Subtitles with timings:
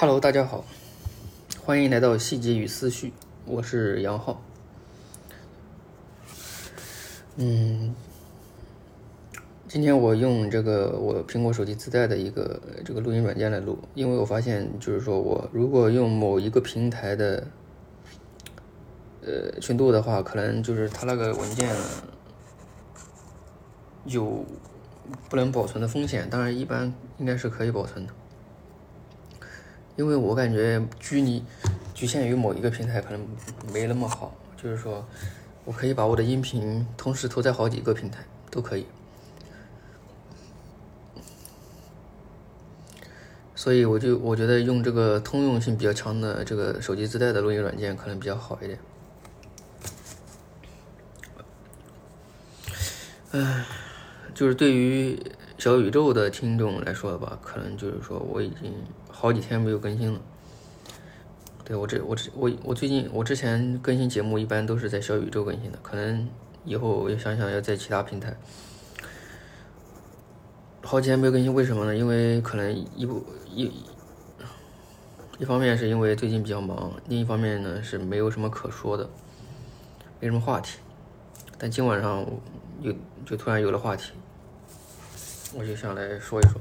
[0.00, 0.64] Hello，大家好，
[1.64, 3.12] 欢迎来到细节与思绪，
[3.44, 4.40] 我是杨浩。
[7.34, 7.92] 嗯，
[9.66, 17.44] 今天我用这个我苹果手机自带的一个这个录音软件来录，因为我发现就是说我如果用某一个平台的
[19.22, 21.74] 呃去录的话，可能就是它那个文件
[24.04, 24.46] 有
[25.28, 28.12] 不能保存的风险，当然一般应该是可以保存的。
[29.98, 31.44] 因为我感觉拘泥
[31.92, 33.20] 局限于某一个平台可能
[33.72, 35.04] 没那么好，就是说
[35.64, 38.86] 我可以把我的音频同时投在好几个平台都可以，
[43.56, 48.78] 所以我就我觉得用这个通用性比较强的这个手机自带的录音软件可能比较好一点。
[53.32, 53.64] 唉，
[54.32, 55.20] 就是对于。
[55.58, 58.72] 小宇宙的听众来说吧，可能就是说我已经
[59.10, 60.20] 好几天没有更新了。
[61.64, 66.28] 对我这我这我我最近我之前更新节目一般都是在小宇宙更新的，可能
[66.64, 68.36] 以后我想想要在其他平台。
[70.80, 71.94] 好几天没有更新，为什么呢？
[71.94, 73.70] 因为可能一部一
[75.38, 79.10] 一方面是因为最近比较忙，另一方面呢是没有什么可说的，
[80.20, 80.78] 没什么话题。
[81.58, 82.24] 但今晚上
[82.80, 82.94] 有
[83.26, 84.12] 就突然有了话题。
[85.54, 86.60] 我就想来说一说，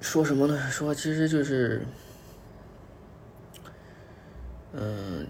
[0.00, 0.70] 说什么呢？
[0.70, 1.86] 说其实就是，
[4.74, 5.26] 嗯，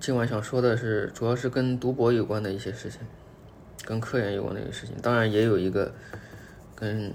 [0.00, 3.00] 今晚想说的是，主要是跟读博有关的一些事情，
[3.84, 5.94] 跟科研有关的一些事情，当然也有一个
[6.74, 7.14] 跟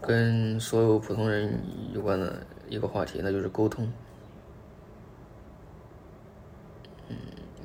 [0.00, 1.60] 跟所有普通人
[1.92, 3.92] 有关的一个话题，那就是沟通。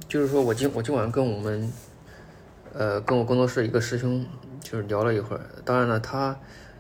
[0.10, 1.72] 就是说我今我今晚跟我们，
[2.74, 4.26] 呃，跟我工作室一个师兄
[4.60, 5.42] 就是聊了一会儿。
[5.64, 6.36] 当然了，他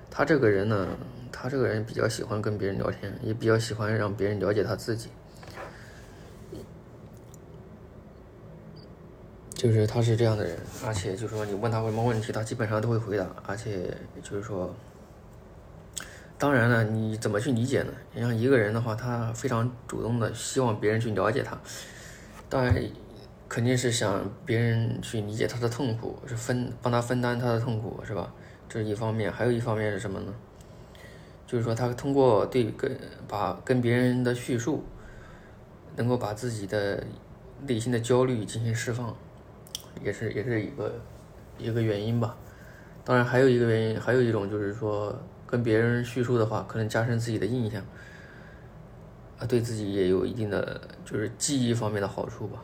[0.09, 0.87] 他这个人呢，
[1.31, 5.09] 他这个人比较喜欢跟别人聊天，也比较喜欢让别人了解他自己。
[9.53, 13.27] 就是他是这样的人，而且就是说你问他什么问题，他基本上都会回答。
[13.45, 14.73] 而且就是说，
[16.39, 17.93] 当然了，你怎么去理解呢？
[18.11, 21.55] 你像一个人的话，他非常主动的希望别人去了解他，
[22.49, 22.73] 当然。
[23.49, 28.31] 肯定是想别人去理解他的痛苦，是分帮他分担他的痛苦，是吧？
[28.69, 30.31] 这是一方面，还有一方面是什么呢？
[31.47, 32.95] 就是说他通过对跟
[33.27, 34.83] 把跟别人的叙述，
[35.95, 37.03] 能够把自己的
[37.65, 39.15] 内心的焦虑进行释放，
[40.03, 40.93] 也是也是一个
[41.57, 42.37] 一个原因吧。
[43.03, 47.83] 当然还有一个原因，还有一种就是说跟别人叙述的话，可能加深自己的印象，
[49.39, 52.63] 啊，对自己也有一定的就是记忆方面的好处吧。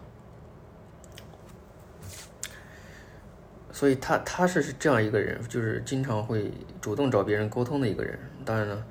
[3.75, 6.50] 所以他他是是这样一个人，就是经常会
[6.80, 8.18] 主动找别人沟通的一个人。
[8.46, 8.86] 当然了，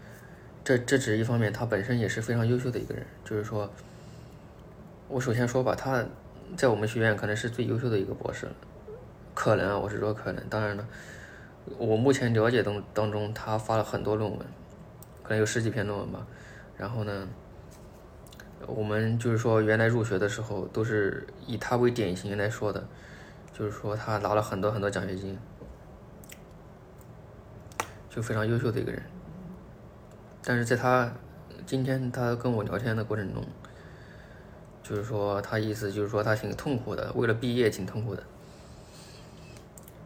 [0.62, 3.02] 这这只是一方面，他本身也是非常优秀的一个人。
[3.24, 3.72] 就是说，
[5.08, 6.04] 我首先说吧，他
[6.54, 8.46] 在我们学院可能是最优秀的一个博士，
[9.32, 10.48] 可能啊，我是说可能。
[10.50, 10.86] 当然了，
[11.78, 14.38] 我目前了解当当中，他发了很多论文，
[15.22, 16.26] 可能有十几篇论文吧。
[16.76, 17.26] 然后呢，
[18.66, 22.86] 我们就是说原来入学的时候都是以他为典型来说的。
[23.56, 25.38] 就是说，他拿了很多很多奖学金，
[28.10, 29.00] 就非常优秀的一个人。
[30.42, 31.10] 但是在他
[31.64, 33.44] 今天他跟我聊天的过程中，
[34.82, 38.24] 就是说他意思就是说他挺痛苦的，为了毕业挺痛苦的。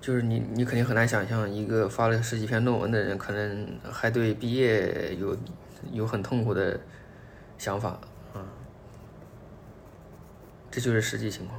[0.02, 5.34] 就是你你肯定很难想象，一个发了十几篇论文的人，可能还对毕业有
[5.90, 6.78] 有很痛苦的
[7.56, 7.98] 想法。
[10.70, 11.58] 这就是实际情况。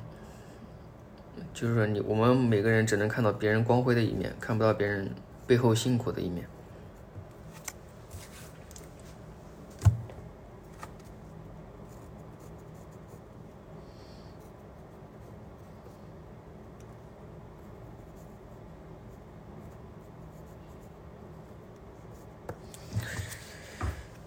[1.53, 5.09] 就是说，你我们每个人只能看到别人光辉的一面，看不到别人
[5.45, 6.47] 背后辛苦的一面。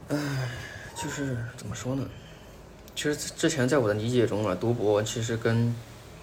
[0.08, 0.18] 唉，
[0.94, 2.06] 就是怎么说呢？
[2.94, 5.74] 其实之前在我的理解中啊，读博其实跟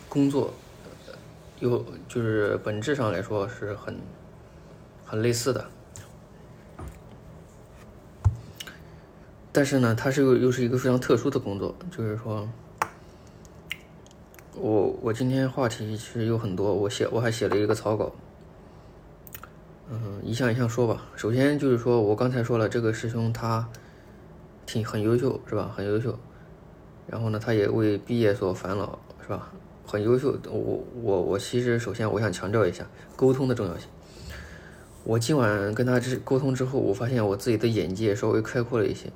[0.08, 0.54] 工作。
[1.60, 3.98] 有就是本质上来说是很
[5.06, 5.66] 很类似的，
[9.52, 12.48] 但是呢，它是又又是一个非常特殊的工作，就是说，
[14.56, 18.14] 我我今天话题其实有很多，我写我还写了一个草稿，
[19.90, 21.04] 嗯，一项一项说吧。
[21.16, 23.68] 首先就是说我刚才说了，这个师兄他
[24.66, 25.70] 挺很优秀，是吧？
[25.76, 26.18] 很优秀，
[27.08, 29.52] 然后呢，他也为毕业所烦恼，是吧？
[29.90, 30.38] 很优秀。
[30.48, 33.88] 我我我其实首先我想强调一下沟通的重要性。
[35.04, 39.12] 我今晚跟他之沟通之后，我发现我自己的眼界稍微开阔了一些。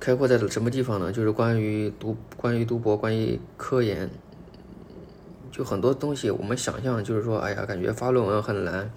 [0.00, 1.12] 开阔在什么地方呢？
[1.12, 4.08] 就是关于读关于读博，关于科研，
[5.52, 8.90] 就很多东西我们想象就是说，哎呀，感觉发论文很难。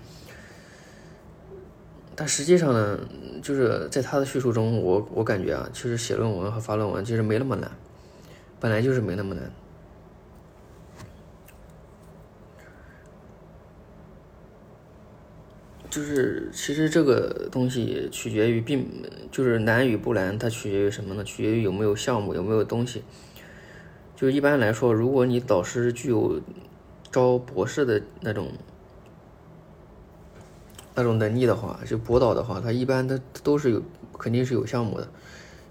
[2.16, 2.98] 但实际上呢，
[3.42, 7.70] 就是在他的叙述中，我我感觉啊，其实写论文和发论文其实没那么难，
[8.60, 9.52] 本来就是没那么难。
[15.92, 18.88] 就是其实这个东西取决于，并
[19.32, 21.24] 就是难与不难，它取决于什么呢？
[21.24, 23.04] 取决于有没有项目，有没有东西。
[24.16, 26.42] 就一般来说，如果你导师具有
[27.12, 28.52] 招博士的那种。
[30.94, 33.82] 那种能力的话，就博导的话，他一般他都是有，
[34.20, 35.08] 肯定是有项目的。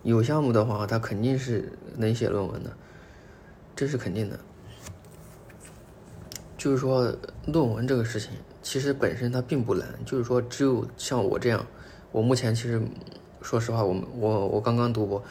[0.02, 2.72] 有项目的话，他肯定是能写论文的，
[3.76, 4.40] 这是肯定的。
[6.56, 7.14] 就是说，
[7.46, 8.30] 论文这个事情，
[8.62, 9.86] 其实本身它并不难。
[10.04, 11.66] 就是说，只有像我这样，
[12.12, 12.80] 我目前其实，
[13.42, 15.22] 说实话，我我我刚刚读博，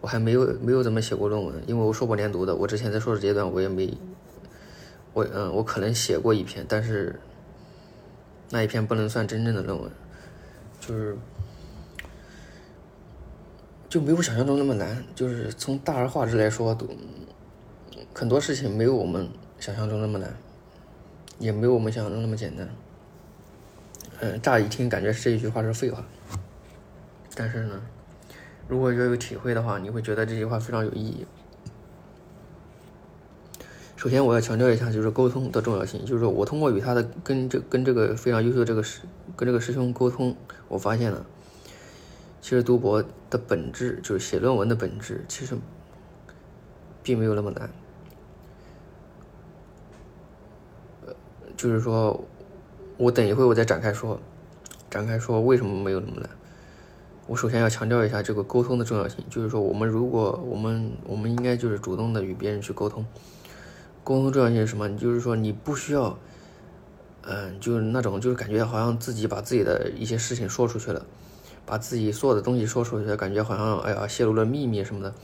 [0.00, 3.96] 我还没有没有怎么写过论文，因为我硕博连读的，我之前在硕士阶段我也没，
[5.12, 7.18] 我嗯，我可能写过一篇，但是。
[8.54, 9.90] 那一篇不能算真正的论文，
[10.78, 11.16] 就是
[13.88, 15.02] 就没有想象中那么难。
[15.14, 16.86] 就是从大而化之来说，都
[18.12, 19.26] 很多事情没有我们
[19.58, 20.36] 想象中那么难，
[21.42, 22.68] 也没有我们想象中那么简单。
[24.20, 26.04] 嗯，乍一听感觉这一句话是废话，
[27.34, 27.82] 但是呢，
[28.68, 31.26] 如果要有体会的话，你会觉得这句话非常有意义。
[33.96, 36.04] 首先，我要强调一下，就是沟通的重要性。
[36.04, 39.00] 就是我通过与他的跟这跟这个非常优秀的这个师
[39.36, 40.36] 跟这个师兄沟通，
[40.68, 41.26] 我发现了，
[42.40, 45.56] 其实读博的本质就是写论文的本质，其实
[47.02, 47.68] 并没有那么难。
[51.62, 52.24] 就是说，
[52.96, 54.18] 我等一会我再展开说，
[54.90, 56.28] 展开说为什么没有那么难。
[57.28, 63.06] 我首先要强调一下这个沟通的重要性，就是说我们如果我们我们应该就是主动的与别人去沟通。
[64.02, 64.88] 沟通重要性是什么？
[64.96, 66.18] 就是说你不需要，
[67.20, 71.06] 嗯，就是那种就是感觉好像自己把自己的一些事情说出去了，
[71.64, 75.14] 把自己所有的东西说出去了，感觉好像哎呀泄露了秘密什么的，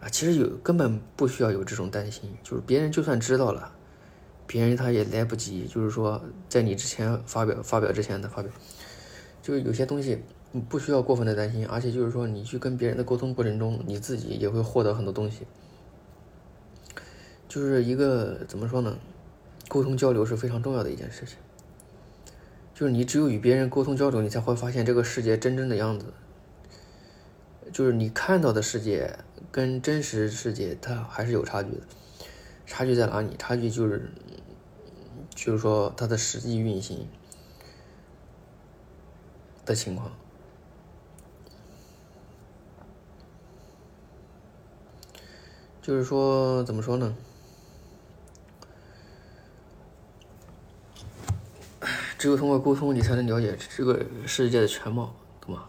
[0.00, 3.70] 啊，其实有根本不需要有这种担心，就是别人就算知道了，
[4.46, 8.52] 别人他也来不及，就是说在你之前发表发表之前的发表，
[9.42, 10.18] 就是有些东西
[10.68, 15.46] 不需要过分的担心，而且就是说你去跟别人的沟通过程中，你自己也会获得很多东西。
[17.48, 18.96] 就是一个怎么说呢？
[19.68, 21.38] 沟通交流是非常重要的一件事情。
[22.74, 26.06] 就是你只有与别人沟通交流，你才会发现这个世界真正的样子。
[27.72, 29.18] 就是你看到的世界
[29.50, 31.80] 跟真实世界它还是有差距的。
[32.66, 33.34] 差距在哪里？
[33.38, 34.10] 差距就是，
[35.36, 37.06] 就是说它的实际运行
[39.64, 40.10] 的情况。
[45.80, 47.16] 就是说，怎么说呢？
[52.18, 55.68] 只有通过沟通，你才能了解这个世界的全貌，懂吗？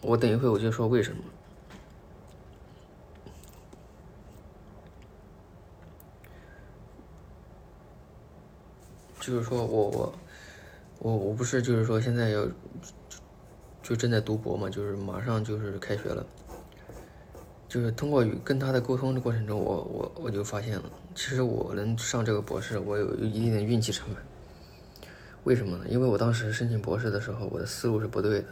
[0.00, 1.24] 我等一会我就说为什么。
[9.28, 10.14] 就是说我我
[11.00, 12.48] 我我不是就是说现在要
[13.82, 16.24] 就正在读博嘛，就是马上就是开学了。
[17.68, 24.16] 就是通过与跟他的沟通的过程中，我我我就发现了，其实我能上这个博士，我有一定的运气成分。
[25.44, 25.84] 为什么呢？
[25.86, 28.46] 因为我当时申请博士的时候，我的思路是不对的。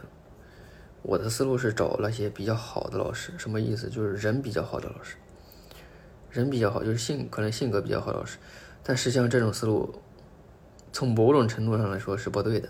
[1.01, 3.89] 我的思路是找那些比较好的老师，什么意思？
[3.89, 5.15] 就是人比较好的老师，
[6.29, 8.37] 人比较好，就是性可能性格比较好的老师。
[8.83, 9.99] 但实际上这种思路，
[10.91, 12.69] 从某种程度上来说是不对的。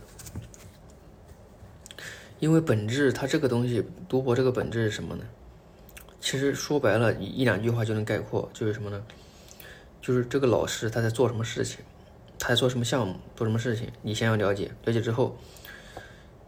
[2.40, 5.24] 因为本质，它这个东西，读博这个本质是什么呢？
[6.20, 9.04] 其实说白了，一两句话就能概括，就是什么呢？
[10.02, 11.80] 就是这个老师他在做什么事情，
[12.38, 15.36] 他在做什么项目，做什么事情，你先要了解，了解之后，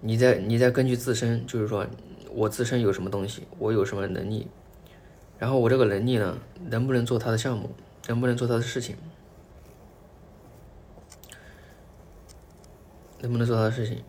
[0.01, 1.87] 你再你再根据自身，就是说
[2.31, 4.47] 我自身有什么东西，我有什么能力，
[5.39, 6.37] 然后我这个能力呢，
[6.69, 7.71] 能不能做他的项目，
[8.07, 8.95] 能不能做他的事情，
[13.21, 14.03] 能不能做他的事情，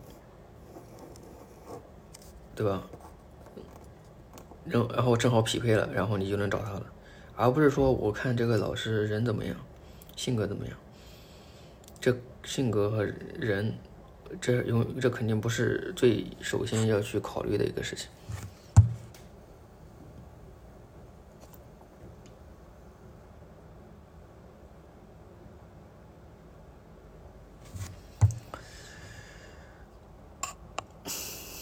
[2.55, 2.83] 对吧？
[4.65, 6.85] 然然后正好匹配了，然后你就能找他了，
[7.35, 9.55] 而不是说我看这个老师人怎么样，
[10.15, 10.77] 性格怎么样，
[11.99, 13.73] 这性格和人，
[14.39, 18.09] 这用这肯定不是最首先要去考虑的一个事情。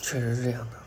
[0.09, 0.78] 确实是这样的。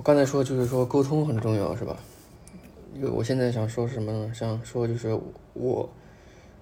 [0.00, 1.94] 我刚才说就是说沟通很重要，是吧？
[2.94, 4.32] 因为我现在想说什么呢？
[4.32, 5.12] 想说就是
[5.52, 5.90] 我，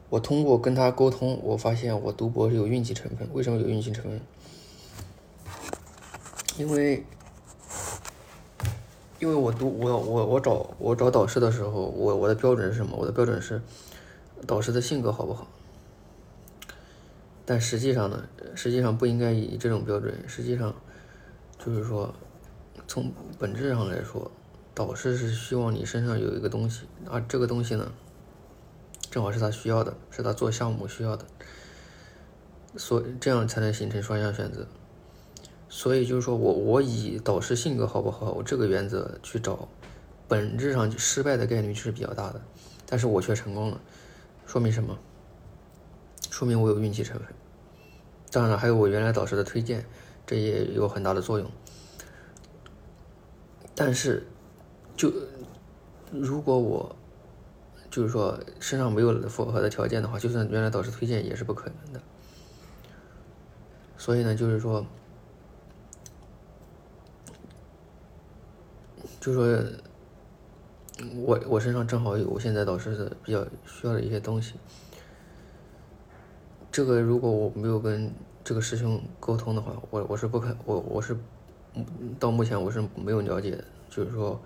[0.09, 3.29] 我通过跟他沟通，我发现我读博是有运气成分。
[3.33, 4.21] 为什么有运气成分？
[6.59, 7.05] 因为，
[9.21, 12.97] 因为我读我我我找我找导师的时候，我我的标准是什么？
[12.97, 13.63] 我的标准是
[14.49, 15.47] 导师的性格好不好？
[17.47, 18.25] 但实际上呢，
[18.57, 20.25] 实际上不应该以这种标准。
[20.27, 20.75] 实际上，
[21.65, 22.13] 就是说。
[22.99, 24.29] 从本质上来说，
[24.75, 27.93] 导师是希望你身上有一个东西，而这个东西呢，
[29.09, 31.25] 正好是他需要的，是他做项目需要的，
[32.77, 34.67] 所以这样才能形成双向选择。
[35.69, 39.69] 所以就是说我我以导师性格好不好，我这个原则去找，
[40.27, 42.43] 本质上失败的概率是比较大的，
[42.85, 43.81] 但是我却成功了，
[44.45, 44.99] 说明什么？
[46.31, 47.29] 说明我有运气成分。
[48.33, 49.87] 当然了，还有我原来导师的推荐，
[50.27, 51.49] 这也有很大的作用。
[53.81, 54.27] 但是，
[54.97, 55.13] 就
[56.11, 56.97] 如果我
[57.89, 62.01] 就是说身上没有符合的条件的话，就算原来导师推荐也是不可能的。
[63.97, 64.85] 所以呢，就是说，
[69.21, 74.55] 就是说我我身上正好有我现在导师的比较需要的一些东西。
[76.73, 81.17] 这个如果我没有跟这个师兄沟通的话，我我是不可我我是。
[82.19, 84.41] 到目前我是没有了解的，就是说，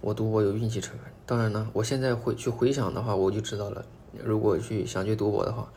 [0.00, 1.06] 我读博有运气成分。
[1.26, 3.84] 当然呢，我现在回去回想的话，我就知道了。
[4.24, 5.70] 如果去想去读博的话，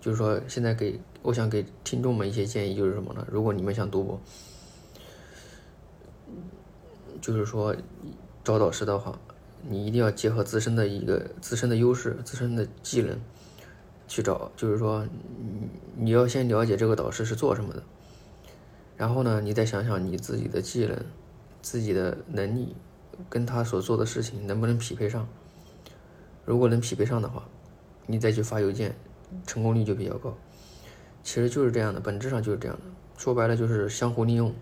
[0.00, 3.26] 就是说现在给我想给听众们一些建议，就是什么呢？
[3.30, 4.20] 如果你们想读博，
[7.20, 7.76] 就是说
[8.42, 9.18] 找导师的话，
[9.68, 13.20] 你一定要结合自身的一个自身的优势、自身的技能
[14.08, 14.50] 去找。
[14.56, 17.82] 就是说，你你要先了解这个导师是做什么的。
[18.96, 21.04] 然后呢，你再想想你自己的技能、
[21.60, 22.74] 自己的能力，
[23.28, 25.28] 跟他所做的事情能不能匹配上？
[26.46, 27.46] 如果能匹配上的话，
[28.06, 28.96] 你再去发邮件，
[29.46, 30.34] 成功率就比较高。
[31.22, 32.82] 其实就是这样的，本质上就是这样的。
[33.18, 34.54] 说白了就是相互利用，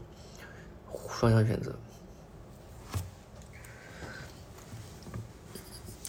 [1.08, 1.72] 双向选择。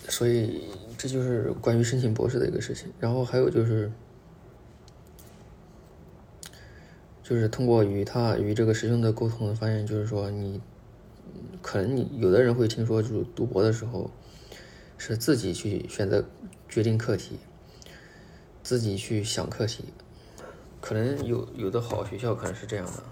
[0.09, 2.91] 所以这就是关于申请博士的一个事情。
[2.99, 3.91] 然后还有就是。
[7.25, 10.61] 就是通过与他与这个师兄的沟通，发现就是说你
[11.59, 14.11] 可能你有的人会听说，就是读博的时候
[14.95, 16.23] 是自己去选择
[16.69, 17.39] 决定课题，
[18.61, 19.85] 自己去想课题，
[20.79, 23.03] 可能有有的好学校可能是这样的，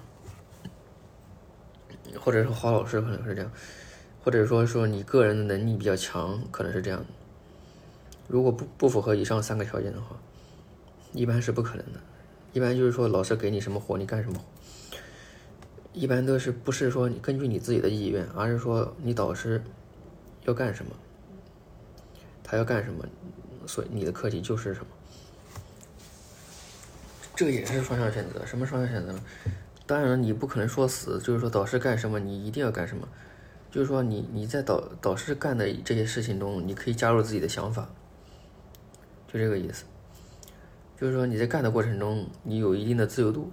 [2.19, 3.51] 或者是好老师可能是这样，
[4.23, 7.03] 或者说说你个人的能力比较强，可能是这样。
[8.27, 10.15] 如果不不符合以上三个条件的话，
[11.13, 11.99] 一般是不可能的。
[12.53, 14.45] 一般就是说，老师给你什么活，你干什么活。
[15.91, 19.61] 一般都是不是说你根据你自己的意愿，而是说你导师
[20.45, 20.91] 要干什么，
[22.43, 23.05] 他要干什么，
[23.67, 24.87] 所以你的课题就是什么。
[27.35, 28.45] 这个也是双向选择。
[28.45, 29.19] 什么双向选择呢？
[29.85, 33.07] 当然了，你不可能说死，就是说导师干什么，你一定要干什么。
[33.71, 37.89] 就是说，你你在导导师干的这些事情中，你可以加入自己的想法，
[39.27, 39.83] 就这个意思。
[41.03, 43.51] 就是说你在干的过程中，你有一定的自由度。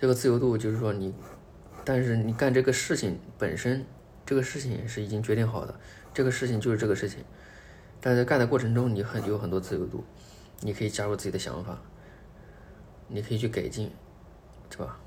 [0.00, 1.14] 这个自由度就是说你，
[1.84, 3.84] 但是你干这个事情本身，
[4.24, 5.74] 这个事情是已经决定好的，
[6.14, 7.22] 这个事情就是这个事情。
[8.00, 10.02] 但在干的过程中，你很有很多自由度，
[10.60, 11.78] 你可以加入自己的想法，
[13.06, 13.90] 你可以去改进，
[14.70, 14.98] 是吧？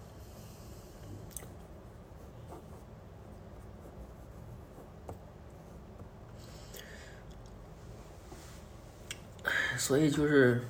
[9.79, 10.61] 所以就是。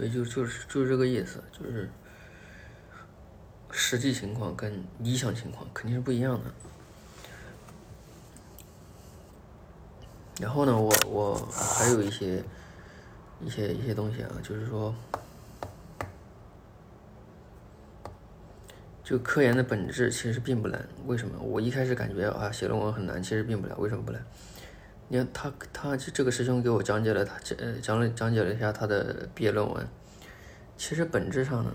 [0.00, 1.86] 所以就就是就是这个意思，就是
[3.70, 6.50] 实际情况跟理想情况肯定是不一样的。
[10.40, 12.42] 然后呢，我我还有一些
[13.42, 14.94] 一些一些东西啊，就是说，
[19.04, 20.82] 就科研的本质其实并不难。
[21.04, 21.38] 为什么？
[21.40, 23.78] 我一开始感觉啊，写论文很难，其实并不难。
[23.78, 24.24] 为什么不难？
[25.12, 29.84] 你看他他这个师兄给我讲解了他呃讲了讲解了一下他的毕业论文，
[30.76, 31.74] 其实本质上呢，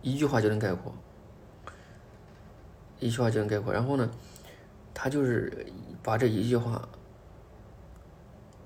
[0.00, 0.94] 一句话就能概括，
[2.98, 3.70] 一句话就能概括。
[3.70, 4.10] 然后呢，
[4.94, 5.66] 他就是
[6.02, 6.88] 把这一句话，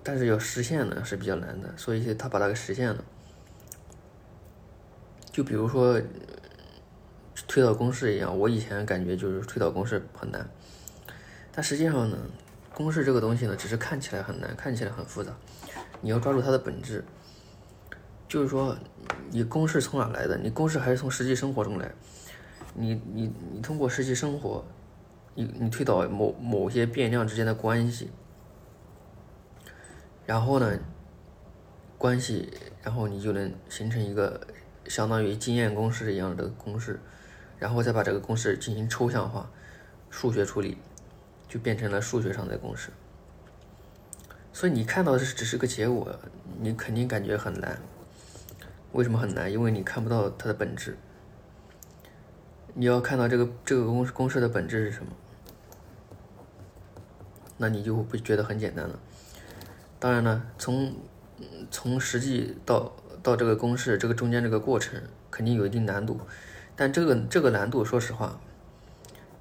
[0.05, 3.05] 但是要实现呢是比较难的，所以他把它给实现了。
[5.33, 6.01] 就比如说
[7.49, 10.49] 推导公式一样，我以前感觉就是推导公式很难，
[11.51, 12.17] 但实际上呢。
[12.77, 15.33] 公式这个东西呢，只是看起来很难，看起来很复杂，
[16.03, 17.03] 你要抓住它的本质。
[18.29, 18.77] 就是说，
[19.31, 20.37] 你公式从哪来的？
[20.37, 21.91] 你公式还是从实际生活中来。
[22.75, 24.63] 你你你通过实际生活，
[25.35, 28.11] 你你推导某某些变量之间的关系，
[30.27, 30.79] 然后呢，
[31.97, 32.53] 关系，
[32.83, 34.47] 然后你就能形成一个
[34.87, 37.01] 相当于经验公式一样的公式，
[37.59, 39.49] 然后再把这个公式进行抽象化，
[40.11, 40.77] 数学处理。
[41.49, 42.91] 就变成了数学上的公式，
[44.53, 46.19] 所以你看到的是只是个结果，
[46.61, 47.79] 你肯定感觉很难。
[48.93, 49.51] 为什么很难？
[49.53, 50.97] 因为你看不到它的本质。
[52.75, 55.13] 你要看到这个这个公公式的本质是什么，
[57.57, 58.99] 那你就会觉得很简单了。
[59.99, 60.95] 当然了，从
[61.71, 65.01] 从实际到到这个公式这个中间这个过程
[65.31, 66.21] 肯定有一定难度，
[66.75, 68.39] 但这个这个难度，说实话。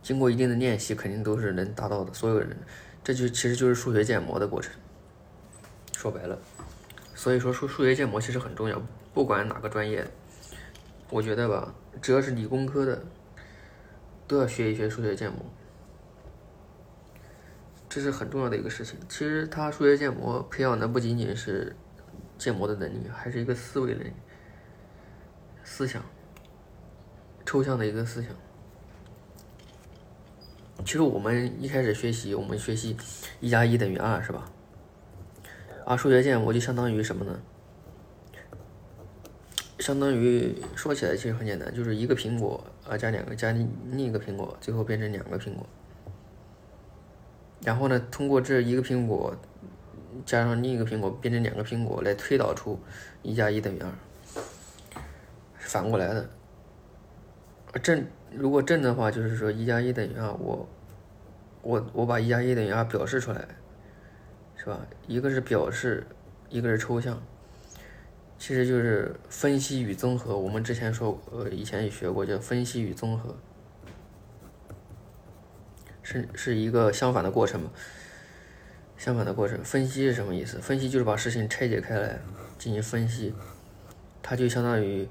[0.06, 2.14] 经过一定的练习，肯定都是能达到的。
[2.14, 2.56] 所有人，
[3.04, 4.72] 这就其实就是数学建模的过程。
[5.98, 6.38] 说白了，
[7.16, 8.80] 所以说数数学建模其实很重要，
[9.16, 10.06] 不管哪个专业，
[11.10, 13.04] 我觉得吧，只要是理工科的，
[14.28, 15.44] 都要学一学数学建模，
[17.90, 19.00] 这是很重要的一个事情。
[19.10, 21.76] 其实他数学建模培养的不仅仅是
[22.38, 24.14] 建模的能力，还是一个思维能力、
[25.64, 26.04] 思想、
[27.44, 28.32] 抽象的一个思想。
[30.84, 32.98] 其实我们一开始学习，我们学习
[33.40, 34.52] 一加一等于二，是吧？
[35.86, 37.40] 啊数学建模就相当于什么呢？
[39.80, 45.66] 相当于说起来其实很简单，就是一个苹果啊加两个加另一个苹果，最后变成两个苹果。
[47.62, 49.36] 然后呢，通过这一个苹果
[50.26, 52.80] 加上另一个苹果变成两个苹果，来推导出
[53.22, 53.92] 一加一等于二，
[55.58, 56.30] 反过来的。
[57.84, 58.08] 正
[58.38, 60.68] 如果正的话，就是说一加一等于二，我
[61.62, 63.48] 我我把一加一等于二表示出来，
[64.56, 64.86] 是吧？
[65.08, 66.06] 一个是表示，
[66.50, 67.22] 一个是抽象，
[68.38, 70.38] 其实就是分析与综合。
[70.38, 73.36] 我们之前说，呃，以前也学过，叫分析与综合，
[76.04, 77.72] 是是一个相反的过程嘛？
[78.98, 80.60] 相反的过程，分析是什么意思？
[80.60, 82.20] 分析就是把事情拆解开来
[82.58, 83.34] 进行分析，
[84.22, 85.08] 它就相当于。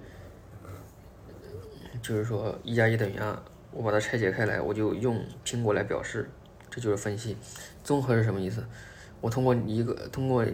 [2.04, 3.34] 就是说，一加一等于二，
[3.72, 6.28] 我把它拆解开来，我就用苹果来表示，
[6.68, 7.34] 这就是分析。
[7.82, 8.62] 综合是什么意思？
[9.22, 10.44] 我通过一个通过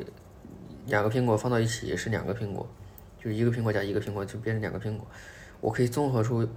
[0.86, 2.64] 两个苹果放到一起是两个苹果，
[3.18, 5.04] 就是一个苹果加一个苹果就变成两个苹果，
[5.60, 6.48] 我可以综合出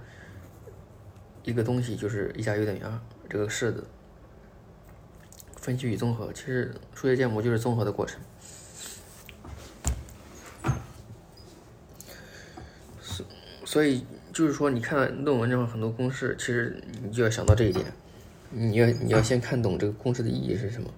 [1.42, 3.84] 一个东西，就是一加一等于二这个式子。
[5.56, 8.20] 分析与综合，其实数学建模就是综合的过程。
[13.00, 13.26] 所
[13.64, 14.06] 所以。
[14.34, 17.86] 就是说，你看论文上很多公式，其实你就要想到这一点，
[18.50, 20.90] 你要你要先看懂这个公式的意义是什么。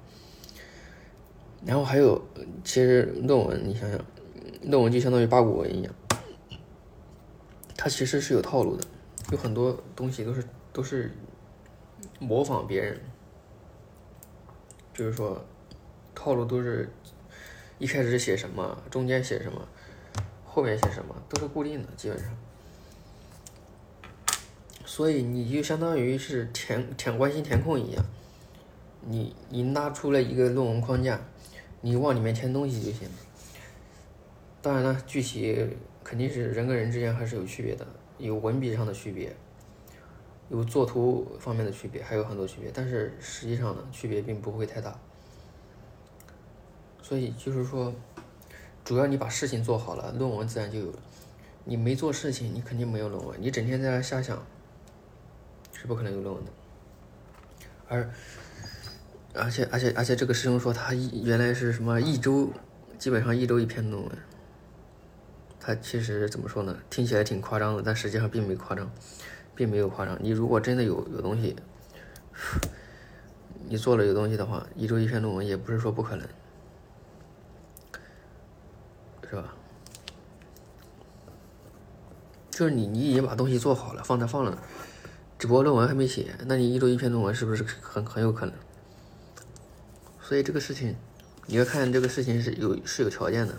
[1.66, 2.18] 然后还有，
[2.64, 4.01] 其实论文你想想，
[4.62, 5.94] 论文就相当于八股文一样，
[7.77, 8.85] 它其实是有套路的，
[9.33, 11.11] 有很多东西都是都是
[12.18, 12.99] 模仿别人，
[14.94, 15.44] 就是说
[16.14, 16.88] 套路都是
[17.79, 19.68] 一开始写什么，中间写什么，
[20.42, 22.35] 后面写什么，都是固定的，基本上。
[24.87, 28.05] 所以你就相当于是填填关心填空一样，
[29.01, 31.20] 你你拉出了一个论文框架，
[31.81, 33.14] 你往里面填东西就行了。
[34.62, 35.59] 当然了，具体
[36.05, 37.85] 肯定是人跟人之间还是有区别的，
[38.18, 39.35] 有文笔上的区别，
[40.49, 42.70] 有作图方面的区别，还有很多区别。
[42.72, 44.96] 但是实际上呢，区别并不会太大。
[47.03, 47.92] 所以就是说，
[48.85, 50.99] 主要你把事情做好了，论文自然就有了。
[51.64, 53.37] 你没做事情，你肯定没有论文。
[53.40, 54.40] 你整天在那瞎想。
[55.87, 56.51] 不可能有论文的，
[57.88, 58.11] 而
[59.35, 62.51] 而且而且而且这个师兄说他一原来是什么一周，
[62.99, 64.18] 基本上一周一篇论文，
[65.61, 66.77] 他其实怎么说呢？
[66.90, 68.90] 听起来挺夸张的，但实际上并没夸张，
[69.55, 70.18] 并没有夸张。
[70.20, 71.55] 你如果真的有有东西，
[73.68, 76.27] 你做了有东西的话，一周一篇论文也不是说不可能，
[79.31, 79.55] 是吧？
[82.51, 84.59] 就是你你已经把东西做好了，放那放了。
[85.38, 88.55] 只不过论文还没写，那你一周一篇论文是不是很很有可能？
[90.20, 90.96] 所以这个事情，
[91.46, 93.55] 你要看这个事情是有是有条件的。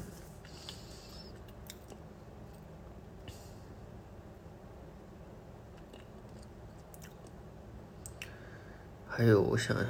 [9.08, 9.86] 还有，我想想，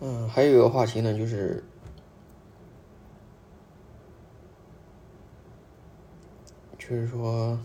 [0.00, 1.62] 嗯，还有一个话题呢，就是。
[6.88, 7.58] 就是说，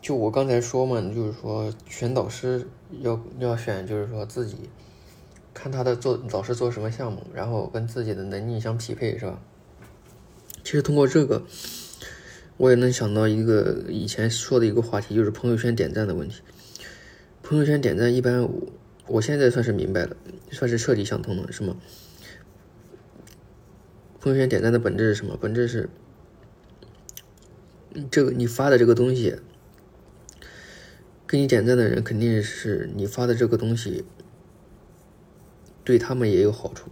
[0.00, 2.68] 就我刚才说嘛，就是说选导师
[3.00, 4.70] 要要选，就是说自己
[5.52, 9.40] 看他的做导师做什么项目，然后跟自己的能力相匹配，是吧？
[10.62, 11.42] 其实通过这个，
[12.58, 16.42] 我也能想到一个以前说的一个话题，就是朋友圈点赞的问题。
[17.48, 18.50] 朋友圈点赞一般，我
[19.06, 20.14] 我现在算是明白了，
[20.50, 21.78] 算是彻底想通了，是吗？
[24.20, 25.34] 朋友圈点赞的本质是什么？
[25.40, 25.88] 本质是，
[28.10, 29.36] 这个你发的这个东西，
[31.26, 34.04] 给你点赞的人肯定是你发的这个东西，
[35.82, 36.90] 对他们也有好处。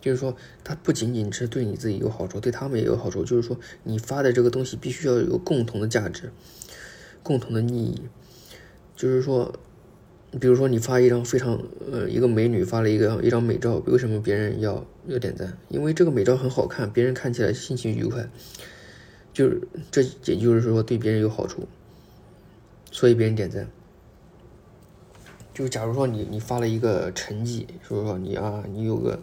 [0.00, 3.24] 就是说，它不仅仅是对你自己有好处，对他们也有好处。
[3.24, 6.30] 就是说，你发的这个东西必须要有共同的价值，
[7.24, 8.02] 共同的利益。
[8.98, 9.54] 就是说，
[10.40, 15.56] 比如说你发一张非常呃一个美女发了一个一张美照，为什么别人要要点赞？
[15.68, 18.28] 因为这个美照很好看，别人看起来心情愉快，
[19.32, 21.68] 就是这也就是说对别人有好处，
[22.90, 23.70] 所以别人点赞。
[25.54, 29.16] 就假如说你你发了一个成绩，说说你啊你有个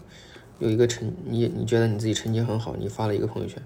[0.60, 3.62] 有一个成你你觉得你自己成绩很好，你发了一个朋友圈，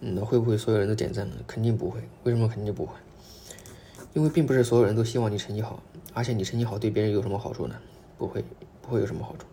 [0.00, 1.36] 那会不会所有人都点赞呢？
[1.46, 2.00] 肯定不会。
[2.22, 2.94] 为什么肯定不会？
[4.14, 7.74] 因为并不是所有人都希望你成绩好，而且你成绩好对别人有什么好处呢？
[8.16, 8.44] 不会，
[8.80, 9.46] 不会有什么好处。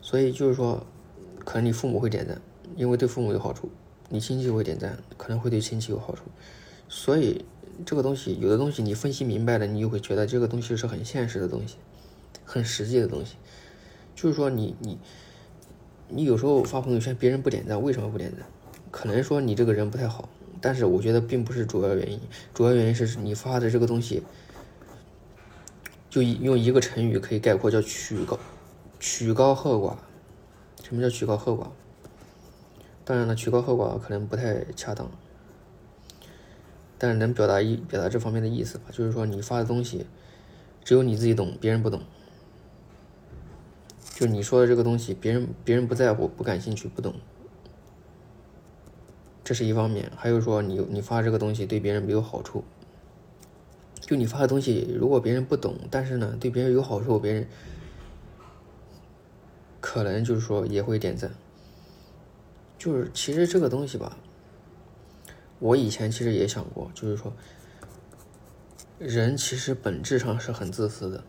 [0.00, 0.84] 所以就是说，
[1.44, 2.40] 可能你父母会点赞，
[2.76, 3.68] 因为对父母有好处；
[4.08, 6.22] 你亲戚会点赞，可能会对亲戚有好处。
[6.88, 7.44] 所以
[7.84, 11.76] 这个东西，有的东西你分析明白了，你就会觉得这个东西是很现实的东西，
[12.44, 13.36] 很实际的东西。
[14.16, 14.98] 就是说，你你
[16.08, 18.46] 你有时候发朋友圈，别人不点赞，为什么不点赞？
[18.90, 20.26] 可能说你这个人不太好。
[20.60, 22.20] 但是我觉得并不是主要原因，
[22.52, 24.22] 主要原因是你发的这个东西，
[26.10, 28.38] 就用一个成语可以概括，叫曲高
[28.98, 29.96] 曲高和寡。
[30.82, 31.68] 什么叫曲高和寡？
[33.04, 35.10] 当然了，曲高和寡可能不太恰当，
[36.98, 38.84] 但是能表达一表达这方面的意思吧？
[38.92, 40.06] 就是说你发的东西，
[40.84, 42.02] 只有你自己懂，别人不懂。
[44.14, 47.14] 就你说的这个东西，别人别人不在乎，不感兴趣，不懂。
[49.50, 52.62] 这是一方面，还有说你你发这个东西对别人没有好处，
[54.00, 57.48] 就你发的东西如果别人不懂，但是呢对别人有好处，别人
[59.80, 61.32] 可能就是说也会点赞。
[62.78, 64.16] 就是其实这个东西吧，
[65.58, 67.32] 我以前其实也想过，就是说
[69.00, 71.24] 人其实本质上是很自私的。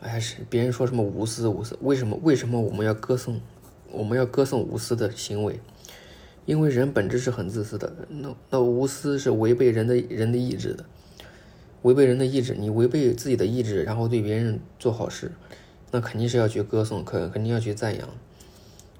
[0.00, 3.42] 哎，是别人说什么无私无私，为什么为什么我们要歌颂
[3.90, 5.60] 我们要歌颂无私的行为？
[6.46, 10.84] 因为人本质是很自私的，那那无私是违背人的人的意志的，
[11.82, 15.32] 违背人的意志，你违背自己的意志，然后对别人做好事，
[15.90, 18.08] 那肯定是要去歌颂，肯肯定要去赞扬，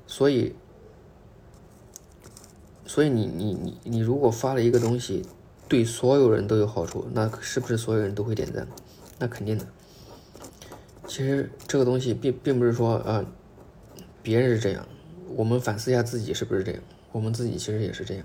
[0.06, 0.54] 所以，
[2.86, 5.22] 所以你你你你如果发了一个东西，
[5.68, 8.66] 对所有人都有好处，那是不是所有人都会点赞？
[9.18, 9.66] 那肯定的。
[11.06, 13.22] 其实这个东西并并不是说啊，
[14.22, 14.88] 别人是这样，
[15.36, 16.80] 我们反思一下自己是不是这样。
[17.14, 18.24] 我们自己其实也是这样，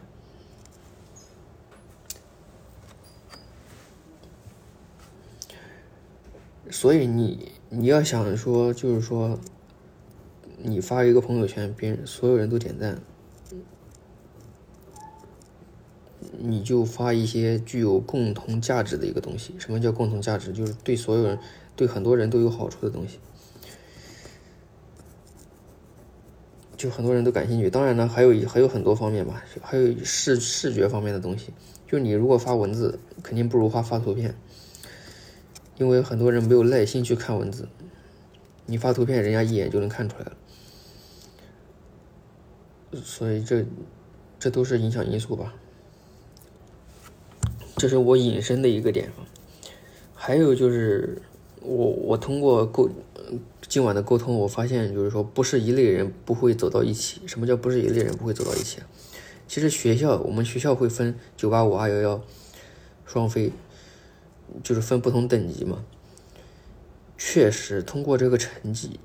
[6.71, 9.37] 所以你你要想说，就是说，
[10.57, 12.99] 你发一个朋友圈，别人所有人都点赞，
[16.39, 19.53] 你就发一些具有共同价值的一个东西。
[19.59, 20.51] 什么叫共同价值？
[20.51, 21.37] 就是对所有人、
[21.75, 23.19] 对很多人都有好处的东西。
[26.79, 31.49] 就很多人都感兴趣，当然呢，还有还有很多方面吧，还有视视觉方面的东西。
[31.85, 34.33] 就你如果发文字，肯定不如发发图片，
[35.77, 37.67] 因为很多人没有耐心去看文字，
[38.65, 40.31] 你发图片，人家一眼就能看出来了。
[43.03, 43.65] 所以这
[44.39, 45.53] 这都是影响因素吧。
[47.75, 49.11] 这是我引申的一个点
[50.15, 51.21] 还有就是
[51.61, 52.89] 我我通过构。
[53.67, 57.21] 今晚的沟通，我发现就是说，不是一类人不会走到一起。
[57.27, 58.79] 什么叫不是一类人不会走到一起？
[59.47, 62.23] 其实学校我们学校会分九八五、二幺幺、
[63.05, 63.51] 双非，
[64.63, 65.83] 就是分不同等级嘛。
[67.17, 68.99] 确实，通过这个成绩，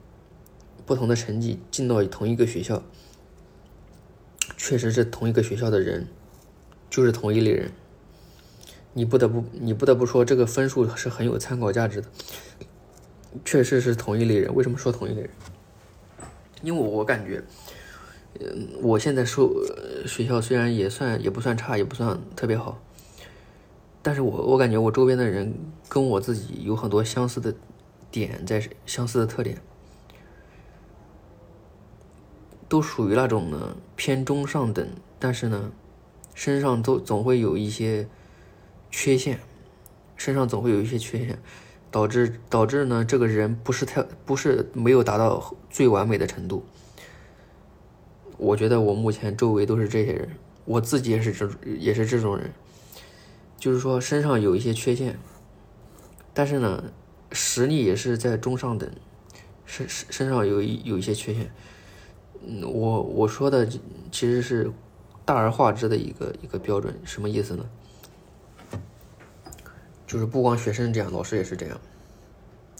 [0.87, 2.83] 不同的成绩进到同一个学校，
[4.57, 6.07] 确实是同一个学校的人，
[6.89, 7.73] 就是同一类人。
[8.93, 12.09] 你不得不，你不得不说，这个分数是很有参考价值的。
[13.45, 14.55] 确实是同一类人。
[14.55, 15.31] 为什么说同一类人？
[16.63, 17.43] 因为我感觉，
[18.41, 19.51] 嗯，我现在说
[20.07, 22.81] 学校虽然也算也不算差，也不算特别好，
[24.03, 25.55] 但是我我感觉我周边的人
[25.89, 27.55] 跟我自己有很多相似的。
[28.11, 29.61] 点在相似的特点，
[32.69, 35.73] 都属于那种呢偏中上等，但是呢，
[36.33, 38.07] 身上都总会有一些
[38.89, 39.41] 缺陷，
[40.17, 41.41] 身上总会有一些缺陷，
[41.95, 46.65] 导致导致呢这个人不是太不是没有达到最完美的程度。
[48.37, 50.29] 我觉得我目前周围都是这些人，
[50.65, 52.51] 我自己也是这也是这种人，
[53.57, 55.17] 就是说身上有一些缺陷，
[56.33, 56.83] 但是呢。
[57.37, 58.89] 实力也是在中上等，
[59.67, 61.51] 身身身上有一有一些缺陷，
[62.47, 63.81] 嗯，我我说的其
[64.13, 64.71] 实是
[65.25, 67.67] 大而化之的一个一个标准，什么意思呢？
[70.07, 71.81] 就是不光学生这样，老师也是这样。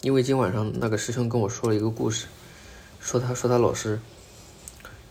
[0.03, 2.27] 因为今晚上那个师兄跟我说了一个故事，
[3.01, 3.99] 说他说他老师，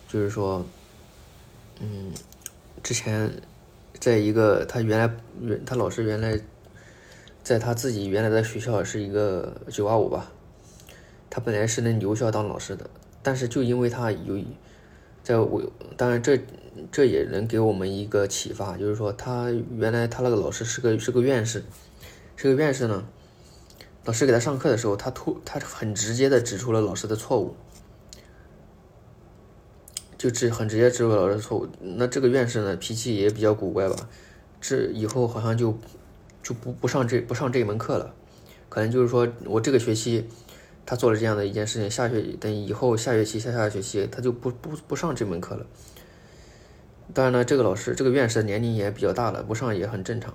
[0.08, 0.65] 就是说，
[1.80, 2.12] 嗯，
[2.82, 3.32] 之前
[3.99, 6.39] 在一个他原来原他老师原来。
[7.43, 10.32] 在他自己原来的学校是一个九八五吧，
[11.30, 12.89] 他本来是能留校当老师的，
[13.21, 14.41] 但是就因为他有，
[15.21, 15.62] 在我
[15.97, 16.39] 当然这
[16.89, 21.62] 这也能给我们一个启发，就是说他原来他那个老师是个是个院士，
[22.43, 23.06] 这个院士呢，
[24.03, 27.56] 老师给他上课的时候，他突他很直接的指出了老师的错误，
[30.17, 33.95] 就直很直接指出了老师的错误，那这个院士呢脾气也比较古怪吧，
[34.60, 35.77] 这以后好像就。
[36.41, 38.13] 就不不上这不上这一门课了，
[38.67, 40.27] 可能就是说我这个学期
[40.86, 45.65] 他做了这样的一件事情，下学等以后下学期下下学期他就不不不上这门课了。
[47.13, 50.34] 当然了，这个老师这个院士的年龄也比较大了，不上也很正常。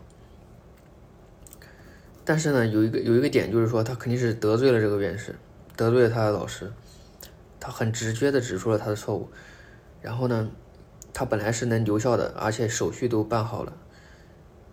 [2.29, 5.35] 但是呢，有一个有一个点就是说，他肯定是得罪了这个院士，
[5.79, 6.71] 得罪了他的老师，
[7.59, 9.31] 他很直接的指出了他的错误。
[10.03, 10.51] 然后呢，
[11.15, 13.73] 他本来是能留校的，而且手续都办好了。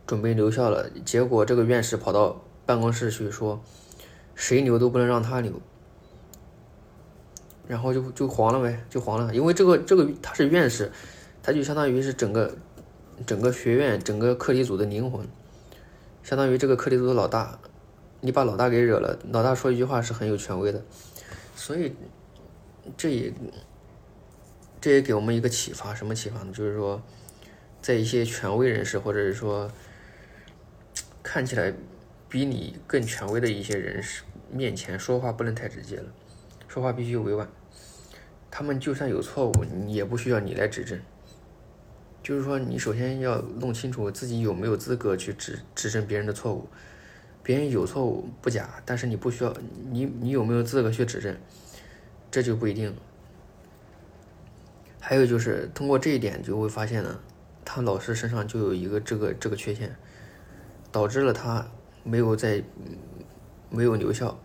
[0.06, 3.64] 准备留校了，结果这个院士跑到办公室去说，
[4.36, 5.54] 谁留都不能让他留，
[7.70, 9.34] 然后就就黄了呗，就黄了。
[9.34, 10.92] 因为这个这个他是院士，
[11.42, 12.54] 他就相当于是整个
[13.26, 15.26] 整个学院整个课题组的灵魂，
[16.26, 17.58] 相当于这个课题组的老大，
[18.20, 20.84] 你把老大给惹了，老大说一句话是很有权威的，
[21.56, 21.96] 所以
[22.98, 23.32] 这也
[24.82, 26.52] 这也给我们一个启发，什么启发呢？
[26.52, 27.02] 就是说，
[27.82, 29.72] 在一些权威人士或者是说。
[31.28, 31.74] 看起来
[32.30, 36.06] 比你更权威的一些人士面前说话不能太直接了，
[36.68, 37.50] 说话必须委婉。
[38.52, 41.02] 他们就算有错误，你也不需要你来指正。
[42.26, 46.68] 就是说，你首先要弄清楚自己有没有资格去指指正别人的错误。
[47.44, 49.56] 别人有错误不假，但是你不需要
[49.92, 51.38] 你你有没有资格去指正，
[52.32, 52.92] 这就不一定。
[55.00, 57.20] 还有就是通过这一点就会发现呢，
[57.64, 59.96] 他老师身上就有一个这个这个缺陷。
[60.92, 61.68] 导致了他
[62.04, 62.64] 没有在
[63.70, 64.40] 没有留校，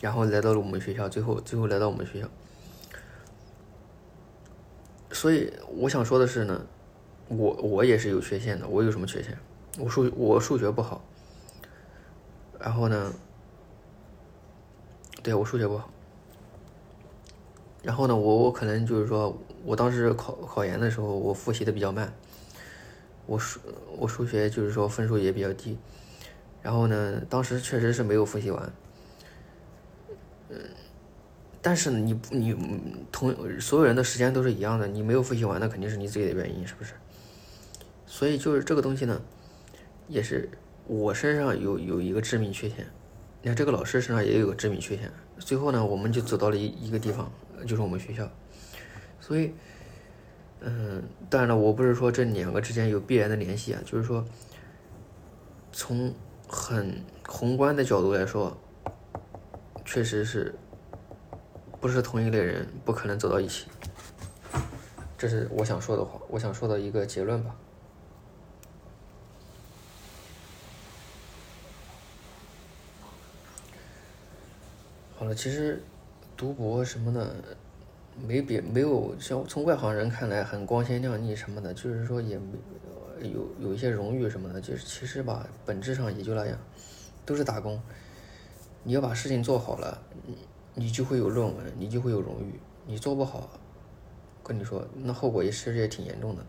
[0.00, 2.28] 然后来到了我们学校，最后最后来到我们学校。
[5.10, 6.66] 所以我想说的是呢，
[7.28, 8.68] 我我也是有缺陷的。
[8.68, 9.36] 我有什么缺陷？
[9.78, 11.02] 我数我数学不好。
[12.58, 13.12] 然后呢，
[15.22, 15.90] 对我数学不好。
[17.82, 22.12] 然后呢，我我可能就是说我当时考考研的时候，我复习的比较慢。
[23.26, 23.60] 我数
[23.98, 25.78] 我数学就是说分数也比较低，
[26.62, 28.72] 然后呢，当时确实是没有复习完，
[31.68, 32.56] 但是你你
[33.12, 36.94] 同所有人的时间都是一样的，你没有复习完，那肯定是你自己的原因，是不是？
[38.06, 39.20] 所以就是这个东西呢，
[40.06, 40.48] 也是
[40.86, 42.86] 我身上有有一个致命缺陷，
[43.42, 47.30] 你看这个老师身上也有个致命缺陷，最后呢，我们就走到了一一个地方，
[47.66, 48.26] 就是我们学校，
[49.20, 49.52] 所以。
[50.60, 54.24] 嗯，当然了，我不是说这两个之间有必然的联系啊，就是说，
[55.70, 56.14] 从
[56.48, 58.56] 很宏观的角度来说，
[59.84, 60.54] 确实是
[61.80, 63.66] 不是同一类人不可能走到一起，
[65.16, 67.54] 这是我想说的话，我想说的一个结论吧。
[75.16, 75.82] 好了，其实
[76.36, 77.34] 读博什么的，
[78.26, 82.58] 没别没有像从外行人看来很光鲜亮丽什么的，就是说也没
[83.22, 86.58] 有有一些荣誉什么的，就是其实吧，本质上也就那样，
[87.24, 87.80] 都是打工。
[88.84, 90.38] 你要把事情做好了，你
[90.78, 92.60] 你就会有论文，你就会有荣誉。
[92.86, 93.50] 你做不好，
[94.44, 96.46] 跟你说，那后果也其实也挺严重的。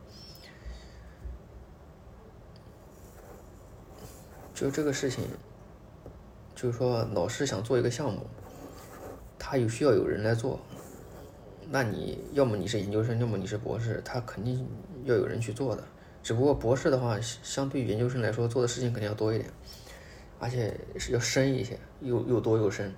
[4.53, 5.25] 就这个事情，
[6.53, 8.27] 就是说老师想做一个项目，
[9.39, 10.59] 他有需要有人来做，
[11.71, 14.63] 那你要么你是研究生，要么你是博士，他肯定
[15.05, 15.83] 要有人去做的。
[16.21, 19.49] 只不过博士的话，相对于研究生来说，做的事情肯定要多一点，
[20.37, 22.93] 而且是要深一些，又又多又深。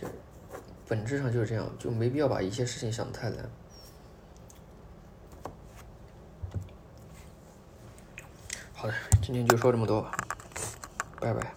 [0.00, 0.06] 就
[0.86, 3.50] 本质上就是这样，就没必要把一些事情想的太难。
[8.72, 10.12] 好的，今天就说这么多吧，
[11.20, 11.52] 拜拜。